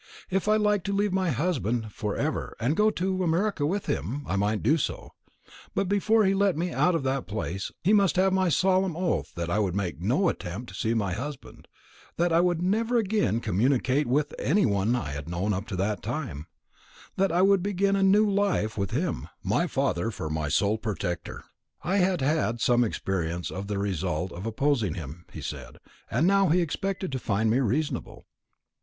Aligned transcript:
If 0.31 0.47
I 0.47 0.55
liked 0.55 0.87
to 0.87 0.93
leave 0.93 1.13
my 1.13 1.29
husband 1.29 1.91
for 1.91 2.15
ever, 2.15 2.55
and 2.59 2.75
go 2.75 2.89
to 2.89 3.23
America 3.23 3.67
with 3.67 3.85
him, 3.85 4.23
I 4.25 4.35
might 4.35 4.63
do 4.63 4.75
so; 4.77 5.11
but 5.75 5.87
before 5.87 6.25
he 6.25 6.33
let 6.33 6.57
me 6.57 6.71
out 6.71 6.95
of 6.95 7.03
that 7.03 7.27
place, 7.27 7.71
he 7.83 7.93
must 7.93 8.15
have 8.15 8.33
my 8.33 8.49
solemn 8.49 8.97
oath 8.97 9.31
that 9.35 9.51
I 9.51 9.59
would 9.59 9.75
make 9.75 10.01
no 10.01 10.27
attempt 10.27 10.69
to 10.69 10.75
see 10.79 10.95
my 10.95 11.13
husband; 11.13 11.67
that 12.17 12.33
I 12.33 12.41
would 12.41 12.63
never 12.63 12.97
again 12.97 13.41
communicate 13.41 14.07
with 14.07 14.33
any 14.39 14.65
one 14.65 14.95
I 14.95 15.11
had 15.11 15.29
known 15.29 15.53
up 15.53 15.67
to 15.67 15.75
that 15.75 16.01
time; 16.01 16.47
that 17.15 17.31
I 17.31 17.43
would 17.43 17.61
begin 17.61 17.95
a 17.95 18.01
new 18.01 18.27
life, 18.27 18.79
with 18.79 18.89
him, 18.89 19.27
my 19.43 19.67
father, 19.67 20.09
for 20.09 20.31
my 20.31 20.47
sole 20.49 20.79
protector. 20.79 21.43
I 21.83 21.97
had 21.97 22.21
had 22.21 22.59
some 22.59 22.83
experience 22.83 23.51
of 23.51 23.67
the 23.67 23.77
result 23.77 24.31
of 24.31 24.47
opposing 24.47 24.95
him, 24.95 25.25
he 25.31 25.41
said, 25.41 25.77
and 26.09 26.25
he 26.25 26.27
now 26.27 26.49
expected 26.49 27.11
to 27.11 27.19
find 27.19 27.51
me 27.51 27.59
reasonable. 27.59 28.25